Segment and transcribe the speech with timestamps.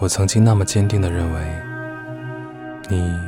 [0.00, 1.40] 我曾经那么坚定的认为，
[2.88, 3.20] 你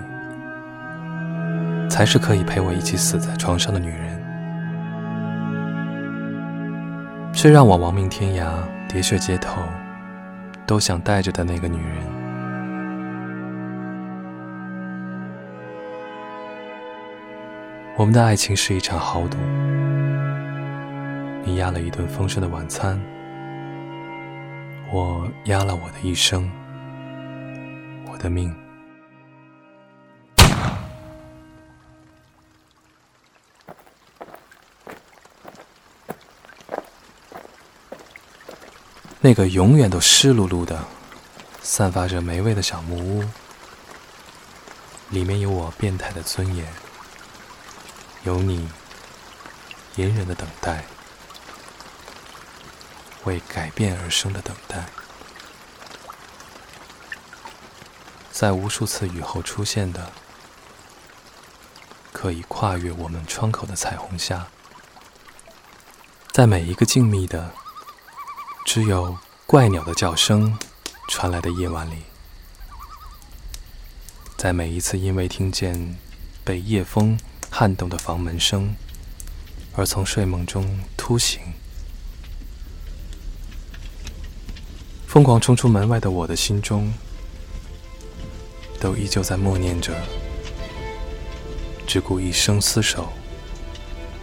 [1.91, 4.19] 才是可以陪我一起死在床上的女人，
[7.35, 8.55] 是让我亡命天涯、
[8.89, 9.61] 喋血街头
[10.67, 11.97] 都想带着的那个女人。
[17.99, 19.37] 我们的爱情是一场豪赌，
[21.45, 22.99] 你压了一顿丰盛的晚餐，
[24.91, 26.51] 我压了我的一生。
[28.23, 28.55] 的命。
[39.25, 40.85] 那个永远都湿漉漉的、
[41.63, 43.25] 散发着霉味的小木屋，
[45.11, 46.67] 里面有我变态的尊严，
[48.25, 48.69] 有你
[49.95, 50.85] 隐忍的等待，
[53.25, 54.85] 为改变而生的等待。
[58.33, 60.11] 在无数次雨后出现的，
[62.13, 64.49] 可以跨越我们窗口的彩虹下，
[66.33, 67.53] 在每一个静谧的、
[68.65, 70.59] 只有怪鸟的叫声
[71.09, 72.05] 传来的夜晚里，
[74.39, 75.99] 在每一次因为听见
[76.43, 78.75] 被夜风撼动的房门声
[79.77, 81.39] 而从睡梦中突醒，
[85.07, 86.93] 疯狂冲出门外的我的心中。
[88.83, 89.95] 都依旧在默念着，
[91.87, 93.13] 只顾一生厮守，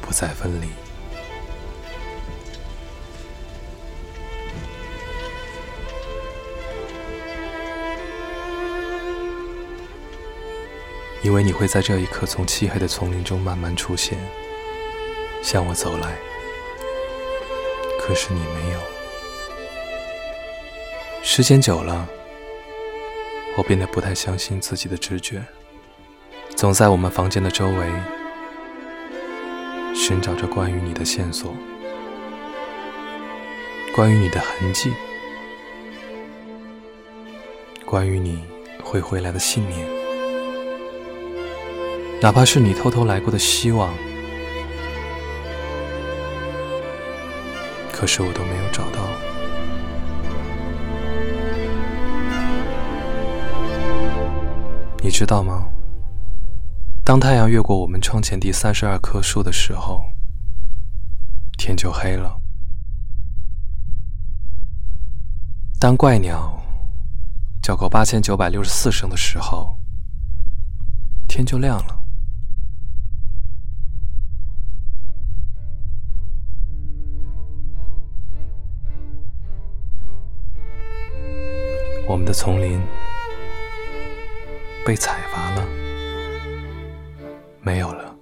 [0.01, 0.67] 不再分离。
[11.23, 14.19] 以为你会在这一刻从漆黑的丛林中慢慢出现，
[15.41, 16.17] 向我走来，
[17.97, 18.79] 可是你没有。
[21.23, 22.09] 时间久了。
[23.57, 25.43] 我变得不太相信自己的直觉，
[26.55, 27.85] 总在我们房间的周围
[29.93, 31.53] 寻找着关于你的线索，
[33.93, 34.93] 关于你的痕迹，
[37.83, 38.45] 关于你
[38.81, 39.85] 会回来的信念，
[42.21, 43.93] 哪怕是你偷偷来过的希望，
[47.91, 48.99] 可是我都没有找到。
[55.01, 55.67] 你知道吗？
[57.05, 60.03] 当太阳越过我们窗前第三十二棵树的时候，
[61.57, 62.39] 天就黑了；
[65.79, 66.61] 当怪鸟
[67.63, 69.79] 叫够八千九百六十四声的时候，
[71.27, 71.95] 天就亮了。
[82.07, 82.79] 我们的丛林。
[84.85, 85.67] 被采伐了，
[87.61, 88.15] 没有了。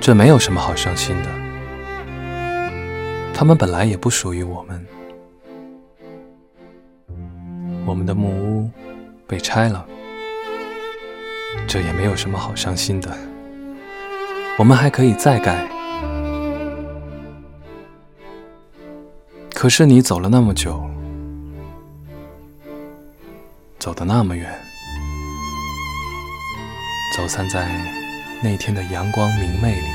[0.00, 1.30] 这没有什么好伤心的，
[3.32, 4.86] 他们本来也不属于我们。
[7.86, 8.70] 我们的木屋
[9.26, 9.86] 被拆了，
[11.66, 13.16] 这也没有什么好伤心的，
[14.58, 15.66] 我们还可以再盖。
[19.54, 20.84] 可是你走了那么久。
[23.84, 24.50] 走得那么远，
[27.14, 27.68] 走散在
[28.42, 29.86] 那天的阳光明媚里。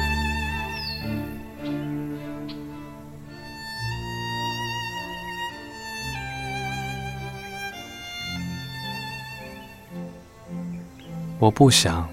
[11.40, 12.08] 我不想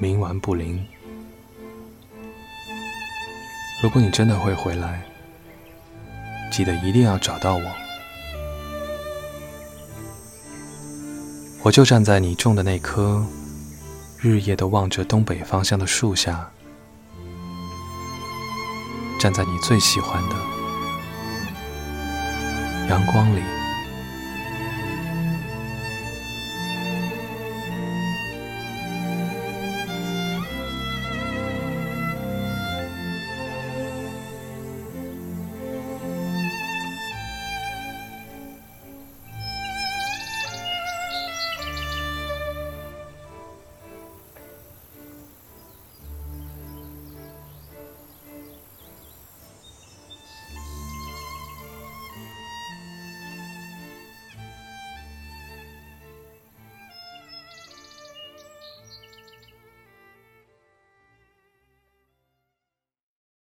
[0.00, 0.86] 冥顽不灵。
[3.82, 5.02] 如果你真的会回来，
[6.52, 7.83] 记得一定要找到我。
[11.64, 13.24] 我就站在你种的那棵
[14.20, 16.50] 日夜的望着东北方向的树下，
[19.18, 20.36] 站在你最喜欢的
[22.90, 23.40] 阳光里。